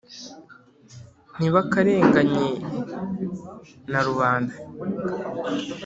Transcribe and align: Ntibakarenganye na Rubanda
Ntibakarenganye 1.37 2.47
na 3.91 3.99
Rubanda 4.07 4.53